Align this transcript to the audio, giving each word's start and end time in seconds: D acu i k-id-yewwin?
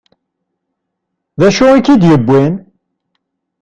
D 1.39 1.41
acu 1.47 1.65
i 1.73 1.79
k-id-yewwin? 1.85 2.53